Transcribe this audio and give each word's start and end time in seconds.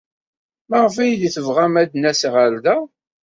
Maɣef 0.69 0.95
ay 0.97 1.13
aɣ-tebɣamt 1.25 1.79
ad 1.81 1.87
d-nas 1.91 2.21
ɣer 2.33 2.53
da? 2.63 2.77